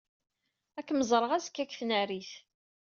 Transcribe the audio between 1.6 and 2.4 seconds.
deg tnarit.